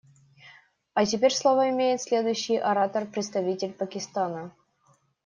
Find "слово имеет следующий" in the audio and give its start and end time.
1.35-2.57